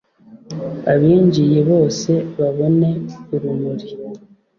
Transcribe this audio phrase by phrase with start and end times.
[0.93, 2.89] abinjiye bose babone
[3.33, 3.87] urumuri